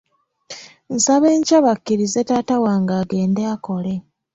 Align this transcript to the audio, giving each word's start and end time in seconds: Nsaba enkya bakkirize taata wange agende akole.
Nsaba 0.95 1.27
enkya 1.35 1.59
bakkirize 1.65 2.21
taata 2.27 2.55
wange 2.63 2.93
agende 3.01 3.41
akole. 3.53 3.93